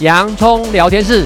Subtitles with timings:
[0.00, 1.24] 洋葱聊天室。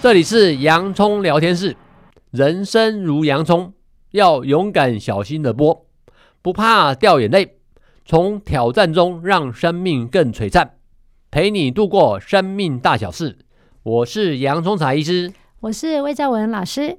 [0.00, 1.76] 这里是洋葱聊天室，
[2.30, 3.72] 人生如洋葱，
[4.12, 5.83] 要勇敢小心的剥，
[6.44, 7.56] 不怕掉眼泪，
[8.04, 10.72] 从挑战中让生命更璀璨，
[11.30, 13.38] 陪你度过生命大小事。
[13.82, 16.98] 我是洋葱茶医师，我是魏兆文老师。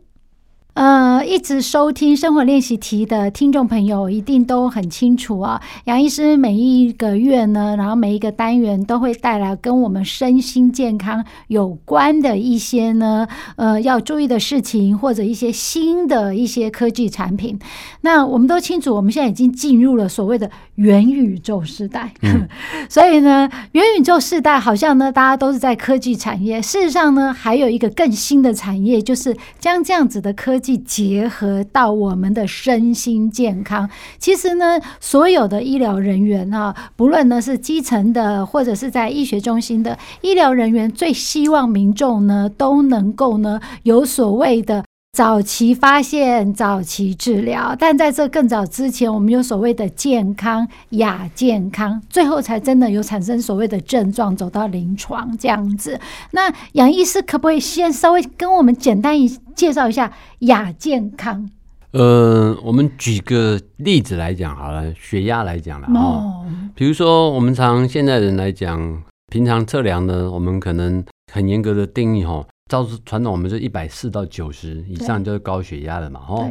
[0.76, 5.62] 呃，一直收听生活练习题的听众朋友一定都很清楚啊。
[5.86, 13.26] 杨医师每一个月呢，然后每一个单元都会带来跟我们身心健康有关的一些呢，
[13.56, 17.58] 呃，要注意的事情，或者一些新的一些科技产品。
[18.02, 22.14] 那我们都清楚，我们现在已经进入了所谓的元宇宙时代。
[22.22, 22.48] 嗯、
[22.88, 26.62] 所以呢，元宇宙时代好像呢，大家都是在科技产业。
[26.62, 30.76] 事实上呢，还有一个更新的产业，就是将这样子的科技。
[30.86, 44.85] 结合到我们的身心健康，其实呢，所有的医疗人员啊，不论呢是基层的，或者是在医学中心的医疗人员，最希望民众呢都能够呢有所谓的。
[45.16, 55.98] 早期发现，早期治疗，但在这更早之前，我们有所谓的健康亚健康，最后才真的有产生所谓的症状，走到临床这样子。
[56.32, 61.50] 那杨医师可不可以先稍微跟我们简单一介绍一下亚健康？
[61.92, 66.44] 呃，我们举个例子来讲好了，血压来讲了哦，
[66.76, 72.46] 比如说我们常现在人来讲，平常测量呢，我们可能很严格的定义哈。
[72.68, 76.50] 照传统，我们是一百四到九十以上就是高血压了嘛，吼。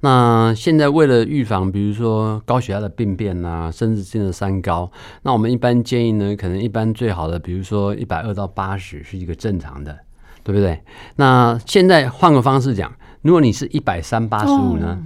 [0.00, 4.92] 那现在为了预防，比如说高血压的病变啊，甚至性的三高，
[5.22, 9.96] 那我们一般建议呢，可能一般最好的，比如说一百二到八十是一个正常的，
[10.42, 10.78] 对不对？
[11.16, 12.92] 那现在换个方式讲，
[13.22, 14.98] 如果你是一百三八十五呢，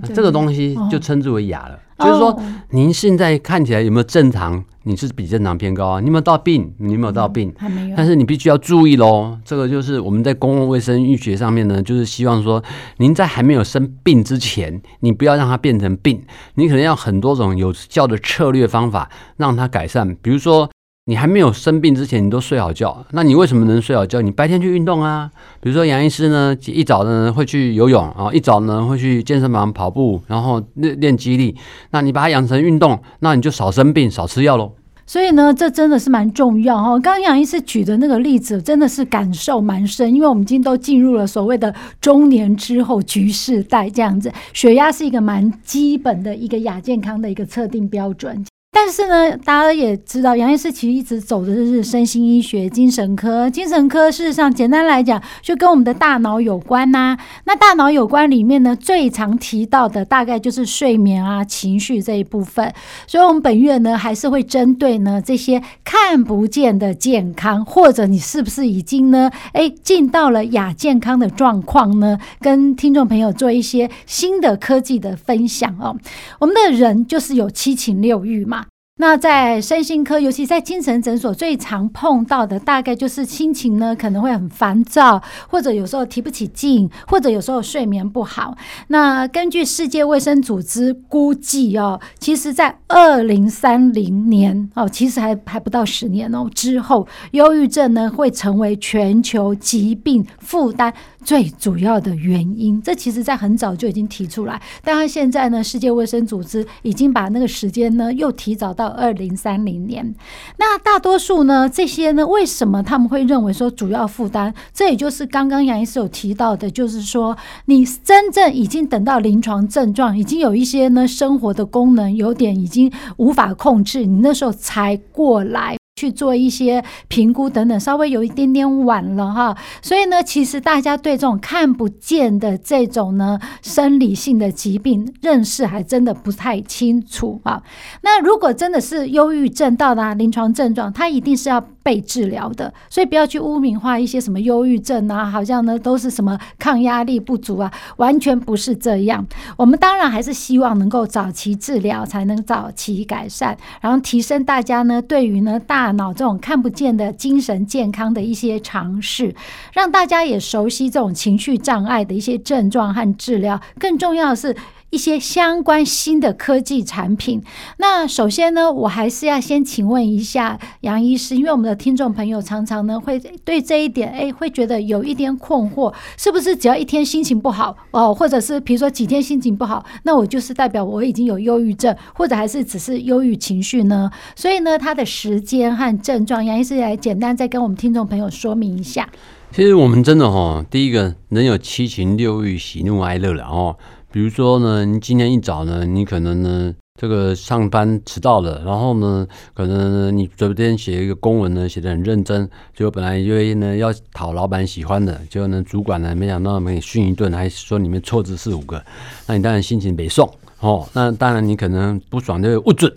[0.00, 1.78] 那这个东西就称之为哑了。
[1.98, 4.64] 就是说，您现在看起来有没有正常？
[4.84, 6.00] 你是比正常偏高啊？
[6.00, 6.72] 你有没有到病？
[6.78, 7.52] 你有没有到病？
[7.58, 7.96] 还没有。
[7.96, 9.36] 但是你必须要注意喽。
[9.44, 12.62] 这个就是我们在公共卫生医学上面呢，就是希望说，
[12.96, 16.22] 您在还没有生病之前，你不要让它变成病。
[16.54, 20.70] 你可能要很多种有效的策略方法让它改善，比如说。
[21.08, 24.20] 你还没有生病之前，你都睡好觉，那你为什么能睡好觉？
[24.20, 31.56] 你白天去运动啊，比如说杨医师呢，一早呢会去游泳啊，一早呢会去健身房跑步，然后练练肌力。
[31.92, 34.72] 那你把它养成运动，那你就少生病，少吃药喽。
[35.06, 36.90] 所以呢，这真的是蛮重要哈。
[36.98, 48.44] 刚刚杨医师举的那个例子，真的是感受蛮深，因为我们已经都进入了所谓的中年之后局势代这样子，血压是一个蛮基本的一个亚健康的一个测定标准。
[48.70, 53.50] 但是呢，大家也知道，杨医师其实一直走的是身心医学、精神科。
[53.50, 62.72] 精神科事实上，简单来讲，就跟我们的大脑有关呐、那大脑有关里面呢，最常提到的大概就是睡眠啊、情绪这一部分。
[63.06, 72.18] 所以，我们本月呢，还是会针对呢这些看不见的健康，或者你是不是已经呢，哎，进到了亚健康的状况呢？
[72.40, 75.96] 跟听众朋友做一些新的科技的分享哦。
[76.38, 78.57] 我们的人就是有七情六欲嘛。
[78.98, 88.56] 那在身心科，尤其在精神诊所，最常碰到的大概就是心情呢可能会很烦躁，或者有时候提不起劲，或者有时候睡眠不好。
[88.88, 100.92] 那根据世界卫生组织估计哦，其实在二零三零年哦，其实还还不到十年哦之后，忧郁症呢会成为全球疾病负担
[101.22, 110.14] 最主要的原因，这其实在很早就已经提出来，但他现在呢，世界卫生组织已经把那个时间呢又提早到二零三零年。
[110.58, 114.52] 那大多数呢，这些呢，为什么他们会认为说主要负担？
[114.72, 117.36] 这也就是刚刚杨医师有提到的，就是说
[117.66, 125.77] 你真正已经等到临床症状，已经有一些呢生活的功能有点已经无法控制，你那时候才过来。
[125.98, 137.60] 去做一些评估等等，稍微有一点点晚了哈，所以呢，其实大家对这种看不见的这种呢生理性的疾病认识还真的不太清楚啊。
[138.02, 149.26] 那如果真的是忧郁症到达临床症状，它一定是要被治疗的，所以不要去污名化一些什么忧郁症啊，好像呢都是什么抗压力不足啊，完全不是这样。
[149.56, 155.87] 我们当然还是希望能够早期治疗，才能早期改善，然后提升大家呢对于呢大。
[155.92, 159.34] 脑这种看不见的精神健康的一些尝试，
[159.72, 163.60] 让大家也熟悉这种情绪障碍的一些症状和治疗。
[163.78, 164.54] 更重要的是，
[164.90, 167.42] 一些相关新的科技产品。
[167.78, 184.10] 那首先呢，我还是要先请问一下杨医师，因为我们的听众朋友常常呢会对这一点，哎，会觉得有一点困惑，是不是只要一天心情不好哦，或者是比如说几天心情不好，那我就是代表我已经有忧郁症，或者还是只是忧郁情绪呢？
[184.34, 189.08] 所以呢，它的时间和症状，杨医师来简单再跟我们听众朋友说明一下。
[189.50, 193.76] 其实我们真的哈，第一个人有七情六欲、喜怒哀乐了哦。
[194.10, 208.82] 比如说呢，你今天一早呢，你可能呢，这个上班迟到了，然后呢，可能你昨天写一个公文呢，写得很认真，结果本来因为呢要讨老板喜欢的，结果呢主管呢没想到没训一顿，还说里面错字四五个，
[209.26, 210.28] 那你当然心情没送
[210.60, 212.92] 哦，那当然你可能不爽就会不准，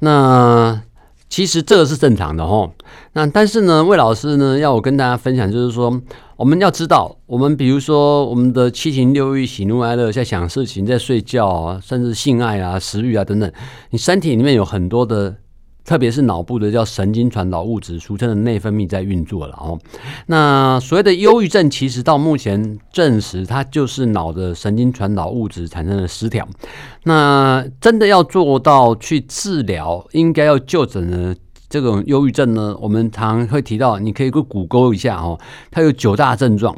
[0.00, 0.82] 那。
[1.28, 2.70] 其实这个是正常的哈，
[3.12, 6.00] 那但是呢，魏老师呢要我跟大家分享，就是说
[6.36, 13.52] 我们要知道，我们比如说我们的七情六欲、喜怒哀乐，在想事情、在睡觉啊，甚至性爱啊、食欲啊等等，
[13.90, 15.36] 你身体里面有很多的。
[15.86, 19.78] 特别是脑部的叫神经传导物质，俗称的内分泌在运作了哦。
[20.26, 26.46] 那所谓的忧郁症，其实到目前证实，它就是脑的神经传导物质产生了失调。
[27.04, 31.36] 那真的要做到去治疗，应该要就诊的
[31.68, 35.38] 这种忧郁症呢，我们常会提到，你可以去谷歌一下哦，
[35.70, 36.74] 它有九大症状。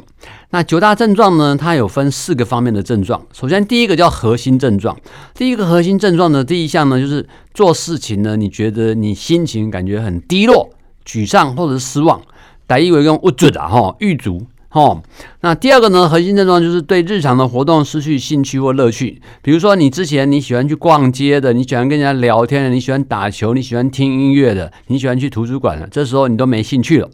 [0.49, 3.21] 那九大症状呢，它有分四个方面的症状。
[3.31, 4.97] 首先，第一个叫核心症状。
[5.35, 10.69] 第一个核心症状的，第一项呢，就是做事情呢，你觉得你心情感觉很低落、
[11.05, 12.19] 沮丧或者是失望。
[12.65, 15.01] 打一个用不准啊，哈，郁卒，哦。
[15.41, 19.21] 那第二个呢，核心症状就是对日常的活动失去兴趣或乐趣。
[19.41, 27.09] 比如说，你之前你喜欢去逛街的，你喜欢跟人家聊天的，你喜欢打球，你喜欢听音乐的，你喜欢去图书馆的，这时候你都没兴趣了。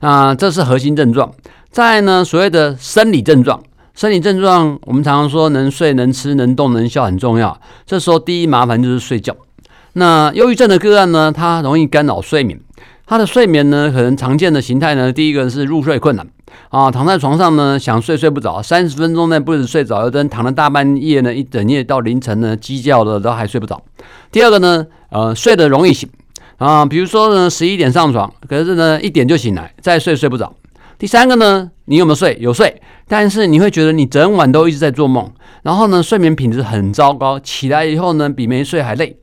[0.00, 1.32] 那这是核心症状。
[1.70, 3.62] 再呢，所谓的生理症状，
[3.94, 7.60] 生理症状我们常常说能睡、能吃、能动、能笑很重要。
[7.86, 9.34] 这时候第一麻烦就是睡觉。
[9.94, 12.60] 那忧郁症的个案呢，它容易干扰睡眠。
[13.12, 16.26] 他的睡眠呢，可能常见的形态呢，第一个是入睡困难
[16.70, 23.82] 啊，躺在床上呢想睡睡不着，三十分钟内不止睡着，有的人躺了大半夜呢，一整夜到凌晨呢，鸡叫的都还睡不着。
[24.30, 26.08] 第二个呢，呃，睡得容易醒
[26.56, 30.50] 啊，比如说呢，十一点上床，可是呢一点就醒来，再睡睡不着。
[30.98, 32.38] 第三个呢，你有没有睡？
[32.40, 35.30] 有睡，但是你会觉得你整晚都一直在做梦，
[35.64, 39.18] 然后呢，睡眠品质很糟糕，起来以后呢，比没睡还累。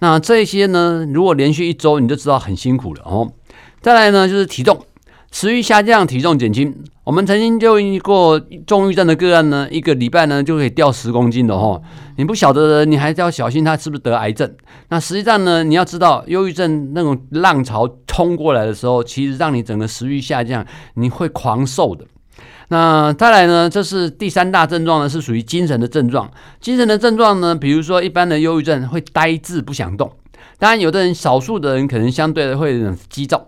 [0.00, 3.32] 那这些呢，如果连续一周，你就知道很辛苦了哦。
[3.80, 4.78] 再来呢，就是体重。
[5.32, 6.74] 食欲下降，体重减轻。
[7.04, 11.80] 我们曾经就遇过重郁症的个案呢，一个礼拜呢就可以掉十公斤的哈。
[12.16, 14.52] 你不晓得的，你还是要小心他是不是得癌症。
[14.88, 22.04] 那实际上呢，你要知道，忧郁症那种浪潮冲过来的时候，其实让你整个食欲下降，你会狂瘦的。
[22.68, 26.30] 那再来呢，这是第三大症状呢，是属于精神的症状。
[26.60, 30.10] 精神的症状呢，比如说一般的忧郁症会呆滞不想动，
[30.58, 33.46] 当然有的人，少数的人可能相对的会很急躁。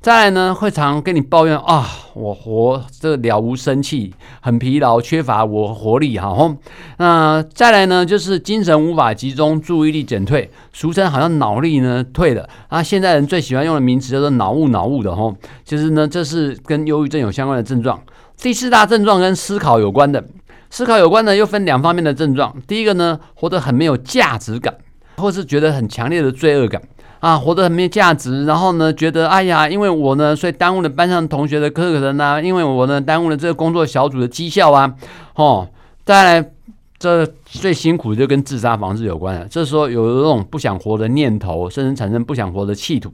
[0.00, 4.12] 再来呢，会常跟你抱怨啊，我活这了无生气，
[4.42, 6.54] 很疲劳，缺乏我活力哈。
[6.98, 12.82] 那再来呢，就是精神无法集中，注意力减退，俗称好像脑力呢退了啊。
[12.82, 17.98] 现在人最喜欢用的名词叫做脑雾脑雾的吼，其实呢，这是跟忧郁症有相关的症状。
[18.36, 20.22] 第四大症状跟思考有关的，
[20.70, 22.54] 思考有关的又分两方面的症状。
[22.66, 24.74] 第一个呢，活得很没有价值感，
[25.16, 26.80] 或是觉得很强烈的罪恶感。
[27.20, 34.92] 啊，活得很没价值，然后呢，觉得哎呀，因为我呢，所以耽误了班上同学的课程啊，因为我呢，耽误了这个工作小组的绩效啊，
[35.36, 35.66] 哦，
[36.04, 36.50] 再来，
[37.04, 39.46] 这最辛苦就跟自杀防治有关了。
[39.46, 43.12] 这时候有这种不想活的念头，甚至产生不想活的企图。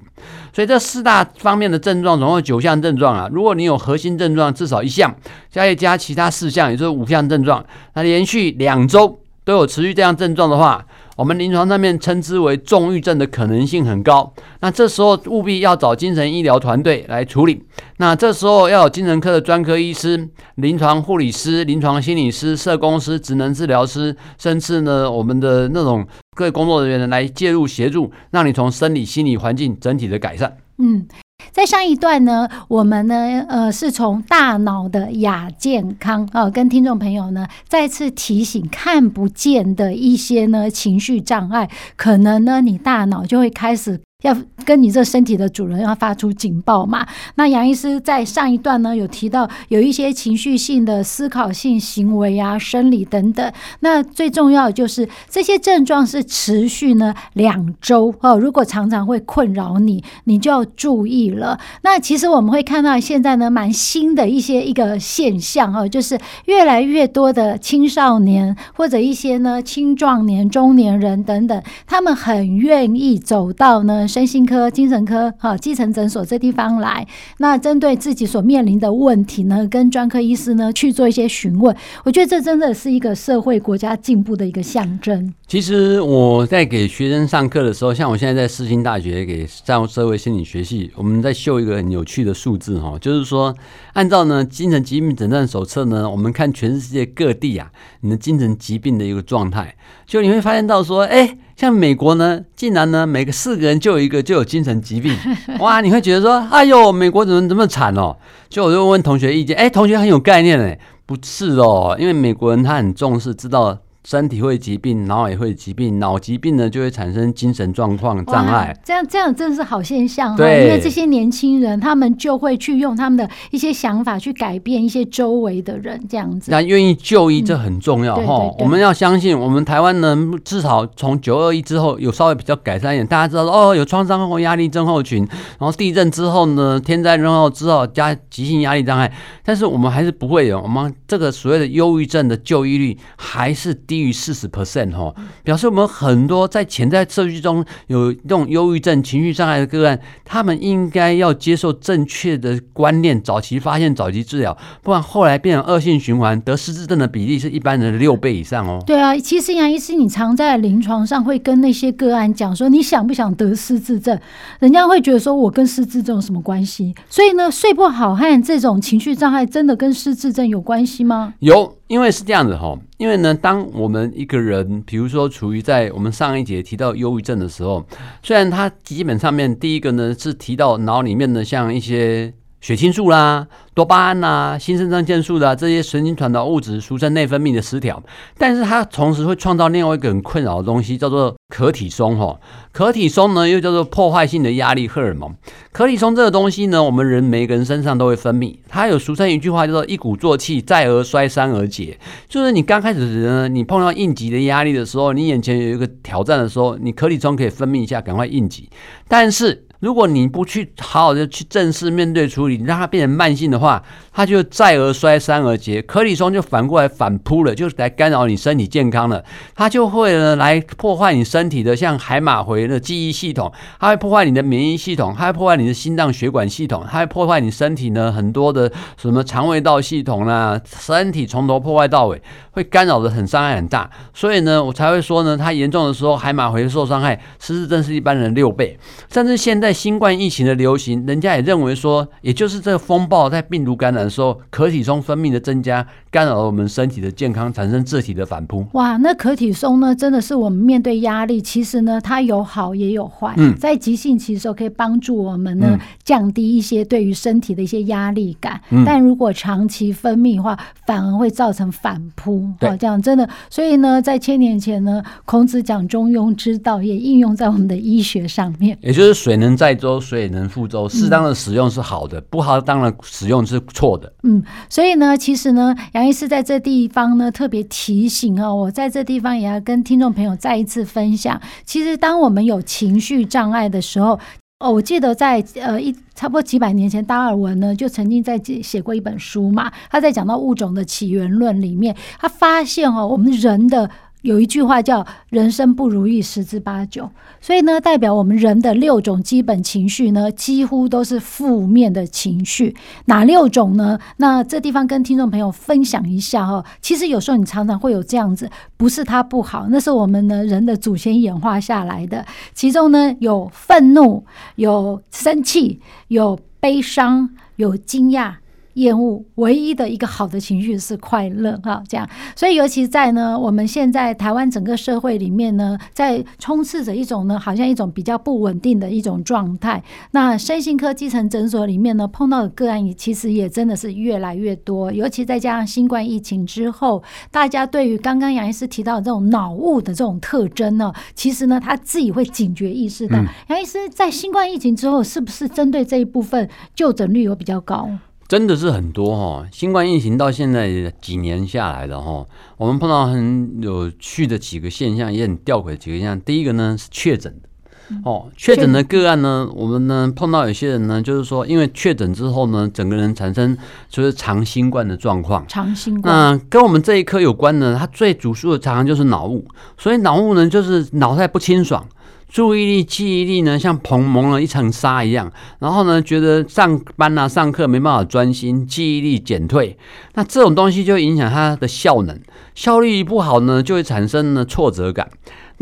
[0.52, 3.28] 所以这四大方面的症状，总共九项症状啊。
[3.32, 5.12] 如果你有核心症状至少一项，
[5.50, 10.87] 加一加其他四项，也就是五项症状，那连续两周都有持续这样症状的话。
[11.21, 17.62] 我们临床上面称之为重郁症的可能性很高，那这时候务必要找精神医疗团队来处理。
[17.99, 30.57] 那这时候要有精神科的专科医师、临床护理师、临床心理师、社工师、职能治疗师，甚至呢我们的那种各位工作人员来介入协助，让你从生理、心理环境整体的改善。
[30.79, 31.07] 嗯。
[31.52, 47.07] 在上一段呢，我们呢，呃，是从大脑的亚健康啊、呃，跟听众朋友呢再次提醒，看不见的一些呢情绪障碍，可能呢你大脑就会开始要跟你这身体的主人要发出警报嘛？
[47.37, 53.53] 那杨医师在上一段呢有提到有一些情绪性的思考性行为啊、生理等等。
[53.81, 58.39] 那最重要的就是这些症状是持续呢两周哦。
[58.39, 61.59] 如果常常会困扰你，你就要注意了。
[61.83, 74.07] 那其实我们会看到现在呢蛮新的一些一个现象哦，就是越来越多的青少年或者一些呢青壮年、中年人等等，他们很愿意走到呢。
[74.11, 77.07] 身心科、精神科、哈基层诊所这地方来，
[77.38, 81.75] 那针对自己所面临的问题呢，跟专科医师呢去做一些询问，
[82.05, 85.33] 我觉得这真的是一个社会国家进步的一个象征。
[85.47, 93.55] 其实我在给学生上课的时候，像我现在在世新大学给上社会心理学系，我们在秀一个很有趣的数字哈，就是说
[93.93, 99.75] 按照呢精神疾病诊断手册呢，我们看全世界各地啊，你的精神疾病的一个状态，
[100.07, 101.38] 就你会发现到说，哎。
[101.61, 105.14] 像美国呢，竟然呢，每个四个人就有一个就有精神疾病，
[105.61, 105.83] 哇！
[105.83, 108.17] 你会觉得说，哎呦，美国怎么这么惨哦？
[108.49, 113.76] 就我就问同学意见，哎，同学很有概念哎，不是哦，因为美国人他很重视，知道。
[114.02, 118.75] 身体会疾病，脑也会疾病，脑疾病呢就会产生精神状况障碍。
[118.83, 126.50] 这样这样真是好现象哈，因为这些年轻人他们就会去用他们的一些想法去改变一些周围的人，这样子。
[126.50, 133.07] 那愿意就医这很重要哈，我们要相信我们台湾呢，至少从九二一之后有稍微比较改善一点。
[133.07, 135.26] 大家知道哦，有创伤后压力症候群，
[135.59, 139.12] 然后地震之后呢，天灾人祸之后加急性压力障碍，
[139.45, 143.78] 但是我们还是不会有我们这个所谓的忧郁症的就医率还是。
[143.90, 158.80] 低于四十 percent 哈，表示我们很多在潜在社区中有这种忧郁症、情绪障碍的个案，他们应该要接受正确的观念，早期发现、早期治疗，不然后来变成恶性循环，得失智症的比例是一般人的六倍以上哦。
[158.87, 164.16] 对啊，其实杨医师，你常在临床上会跟那些个案讲说，你想不想得失智症？
[164.61, 166.94] 人家会觉得说我跟失智症有什么关系？
[167.09, 171.35] 所以呢，睡不好和这种情绪障碍真的跟失智症有关系吗？
[171.40, 171.76] 有。
[171.90, 177.83] 因为是这样子哈，因为呢，当我们一个人，比如说处于在我们上一节提到忧郁症的时候，
[178.23, 182.30] 虽然它基本上面第一个呢是提到脑里面的像一些
[182.61, 183.47] 血清素啦。
[183.73, 188.02] 多巴胺呐、新肾上腺素的这些神经传导物质，俗称内分泌的失调，
[188.37, 192.38] 但是它同时会创造另外一个很困扰的东西，叫做可体松哈。
[192.73, 195.35] 可体松呢，又叫做破坏性的压力荷尔蒙。
[195.73, 198.57] 可体松这个东西呢，我们人每个人身上都会分泌。
[198.69, 201.99] 它有俗称一句话叫做“一鼓作气，再而衰，三而竭”。
[202.29, 208.69] 就是你刚开始呢，你碰到应急的压力的时候，你眼前有一个挑战的时候，你可体松可以分泌一下，赶快应急。
[209.09, 213.82] 但是如果你不去好好的去正视、面对、处理，你让它变成慢性的话，
[214.12, 215.80] 它就再而衰，三而竭。
[215.80, 219.25] 可体松就反过来反扑了，就是来干扰你身体健康了。
[219.54, 228.70] 它就会呢来破坏你身体的像海马回的记忆系统，它会破坏你的免疫系统，它会破坏你的心脏血管系统，它会破坏你身体呢很多的
[229.00, 232.20] 什么肠胃道系统啦，身体从头破坏到尾，
[232.50, 233.90] 会干扰的很伤害很大。
[234.12, 238.78] 所以呢，我才会说呢，它严重的时候海马回受伤害，实质真是一般人六倍，
[239.10, 239.70] 甚至现在。
[239.71, 248.67] 在新冠疫情的流行，人家也认为说，也就是这个风暴在病毒感染的时候，可体松分泌的增加，干扰了我们身体的健康，产生自体的反扑。
[248.73, 253.33] 哇，那可体松呢，真的是我们面对压力，其实呢，它有好也有坏。
[253.37, 258.61] 嗯，在急性期的时候，可以帮助我们呢、嗯、降低一些对于身体的一些压力感。
[258.71, 262.45] 嗯，但如果长期分泌的话，反而会造成反扑。
[262.59, 263.29] 对，这样真的。
[263.49, 268.77] 所以呢，在千年前呢，孔子讲中庸之道，也应用在我们的医学上面。
[268.81, 270.88] 也就是水能载舟，水也能覆舟。
[270.88, 274.11] 适当的使用是好的，嗯、不好当然使用是错的。
[274.23, 281.38] 嗯，所以呢，其实呢，杨医师在这地方呢特别提醒哦，我在这地方也要跟听众朋友再一次分享。
[281.67, 284.19] 其实，当我们有情绪障碍的时候，
[284.61, 293.90] 哦，我记得在呃一差不多几百年前，达尔文呢就曾经在写过一本书嘛，他在讲到物种的起源论里面，他发现哦，我们人的。
[294.23, 297.11] 有一句话叫“人生不如意十之八九”，
[297.41, 302.77] 所以呢，代表我们人的六种基本情绪呢，几乎都是负面的情绪。
[303.07, 303.99] 哪六种呢？
[304.19, 306.65] 那这地方跟听众朋友分享一下哈。
[306.81, 312.27] 其实有时候你常常会有这样子，不是它不好，那是我们呢人的祖先演化下来的。
[312.53, 314.25] 其中呢，有愤怒，
[314.57, 318.35] 有生气，有悲伤，有惊讶。
[318.75, 322.09] 厌恶，唯一的一个好的情绪是快乐哈，这样。
[322.37, 329.83] 所以尤其在呢，我们现在台湾整个社会里面呢，在充斥着一种呢，好像一种比较不稳定的一种状态。
[330.12, 334.93] 那身心科基层诊所里面呢，碰到的个案也其实也真的是越来越多。
[334.93, 343.17] 尤其再加上新冠疫情之后，大家对于刚刚杨医师提到的这种脑雾的这种特征呢，其实呢，他自己会警觉意识到。
[343.49, 347.89] 杨、嗯、医师在新冠疫情之后，是不是针对这一部分就诊率有比较高？
[348.30, 352.25] 真的是很多哈，新冠疫情到现在几年下来了哈，
[352.58, 356.20] 我们碰到很有趣的几个现象，也很吊诡的几个现象。
[356.20, 363.58] 第一个呢是确诊的哦，确诊的个案呢，我们呢碰到有些人呢，就是说因为确诊之后呢，整个人产生
[363.88, 366.14] 就是长新冠的状况，长新冠。
[366.14, 369.44] 那跟我们这一科有关呢，它最主诉的常常就是脑雾，
[369.76, 371.84] 所以脑雾呢就是脑袋不清爽。
[372.32, 375.30] 注意力、记忆力呢，像蓬蒙了一层纱一样。
[375.58, 379.76] 然后呢，觉得上班啊、上课没办法专心，记忆力减退。
[380.14, 382.18] 那这种东西就影响他的效能，
[382.54, 385.10] 效率一不好呢，就会产生呢挫折感。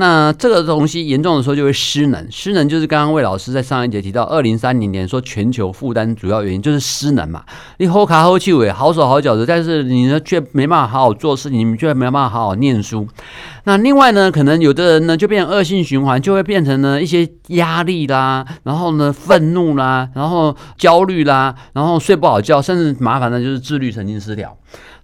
[0.01, 7.43] 那这个东西严重的时候就会失能，失能就是刚刚魏老师在上一节提到，二零三零年说全球负担主要原因就是失能嘛。
[7.79, 13.09] 你好卡好气尾，好手好脚的，但是你呢却没办法好好做事，你们却没办法好好念书。
[13.65, 24.57] 那另外呢，可能有的人呢就变成恶性循环，就会变成呢一些压力啦，然后呢愤怒啦，然后焦虑啦，然后睡不好觉，甚至麻烦的就是自律神经失调。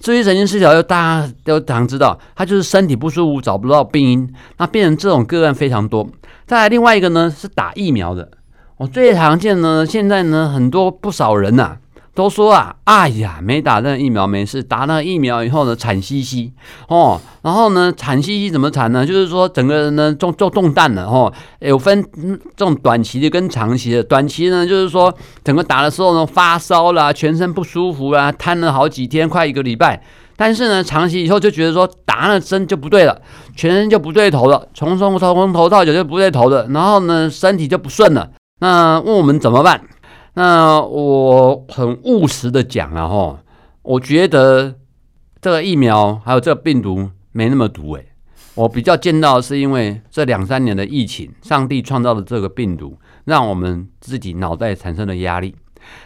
[0.04, 6.06] 至于神经失调，又大家都常知道，他就是身体不舒服，找不到病因，那变成这种个案非常多。
[6.44, 8.28] 再来另外一个呢，是打疫苗的，
[8.76, 11.76] 我最常见呢，现在呢，很多不少人呐、啊。
[12.14, 16.52] 都说啊，哎呀，没打那疫苗没事，打那疫苗以后呢，惨兮兮
[16.88, 17.20] 哦。
[17.42, 19.04] 然后呢，惨兮兮怎么惨呢？
[19.04, 21.32] 就是说整个人呢，中就中弹了哦。
[21.58, 22.02] 有分
[22.56, 24.02] 这种短期的跟长期的。
[24.02, 30.00] 短期呢，就是说整个打的时候呢，发烧啦，全身不舒服啦，瘫了好几天，快一个礼拜。
[30.36, 33.20] 但是呢，长期以后就觉得说打那针就不对了，
[33.56, 36.66] 全身就不对头了，从从从头到脚就不对头了。
[36.68, 38.30] 然后呢，身体就不顺了。
[38.60, 39.80] 那问我们怎么办？
[40.34, 43.42] 那我很务实的讲了哈，
[43.82, 44.74] 我觉得
[45.40, 48.06] 这个疫苗还有这个病毒没那么毒诶。
[48.56, 55.54] 我比较见到是因为这两三年的疫情，上帝创造了这个病毒，让我们自己脑袋产生了压力。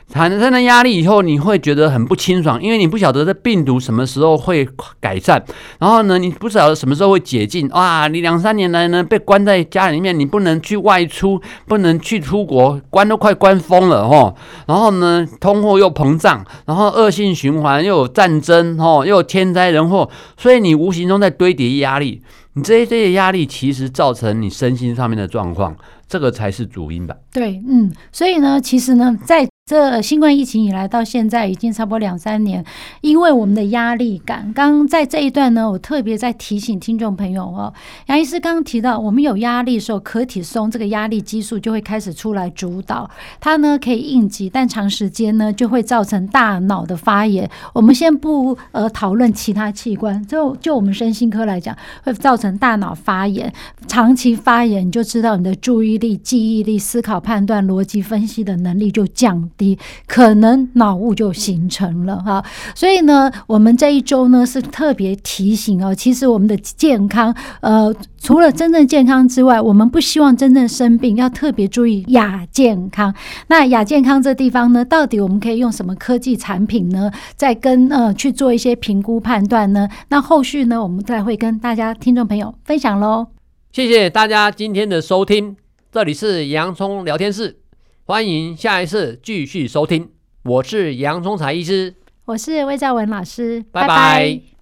[0.09, 4.67] 产生了压力以后，你会觉得很不清爽，因为你不晓得这病毒什么时候会
[5.01, 5.45] 改善，
[5.79, 7.69] 然后呢，你不晓得什么时候会解禁。
[7.71, 14.35] 哇，你两三年来呢被关在家里面，你不能去外出，不能去出国，关都快关疯了吼。
[14.67, 20.09] 然后呢，通货又膨胀，然后恶性循环，又有战争吼，又有天灾人祸，
[20.39, 22.23] 所以你无形中在堆叠压力。
[22.55, 25.77] 你这些这些压力其实造成你身心上面的状况，
[26.09, 27.15] 这个才是主因吧？
[27.33, 32.65] 对，嗯，所以呢，其实呢，在这新冠疫情以来到现在已经差不多两三年，
[33.03, 37.71] 因为我们的压力感，刚在这一段呢，我特别在提醒听众朋友哦，
[38.07, 47.47] 杨医师刚刚提到，我们有压力的时候，可体松这个压力激素就会开始出来主导，它呢可以应急，但长时间呢就会造成大脑的发炎。
[47.75, 53.53] 我们先不呃讨论其他器官，就就我们身心科来讲，会造成大脑发炎，
[53.87, 59.51] 长期发炎你就知道你的注意力、记忆力、思考、判断、逻辑分析的能力就降。
[59.59, 62.43] 低可能脑雾就形成了哈，
[62.75, 73.15] 所以呢，我们这一周呢是特别提醒哦，其实我们的健康，呃，除了真正健康之外，我们不希望真正生病，要特别注意亚健康。
[73.49, 77.11] 那亚健康这地方呢，到底我们可以用什么科技产品呢？
[77.37, 79.89] 再跟呃去做一些评估判断呢？
[80.09, 83.27] 那后续呢，我们再会跟大家听众朋友分享喽。
[83.73, 85.57] 谢谢大家今天的收听，
[85.91, 87.68] 这里是洋葱聊天室。
[88.11, 90.09] 欢迎下一次继续收听，
[90.43, 91.95] 我是杨忠才医师，
[92.25, 93.87] 我是魏兆文老师，拜拜。
[93.87, 94.58] 拜拜。